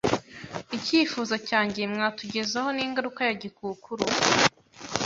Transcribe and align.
Icyifuzo 0.77 1.35
cyanjye 1.49 1.81
mwatugezaho 1.93 2.69
n`ingaruka 2.77 3.21
ya 3.27 3.35
gikukuru 3.41 4.03